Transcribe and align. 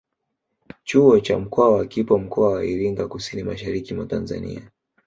Chuo 0.83 1.19
cha 1.19 1.39
mkwawa 1.39 1.85
kipo 1.85 2.17
mkoa 2.19 2.65
Iringa 2.65 3.07
Kusini 3.07 3.43
mashariki 3.43 3.93
mwa 3.93 4.05
Tanzania 4.05 4.61